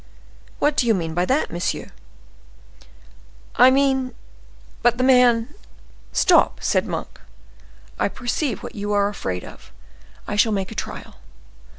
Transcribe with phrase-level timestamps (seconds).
[0.57, 1.91] "What do you mean by that, monsieur?"
[3.55, 5.53] "I mean—but that man—"
[6.11, 7.21] "Stop," said Monk;
[7.99, 9.71] "I perceive what you are afraid of.
[10.27, 11.17] I shall make a trial."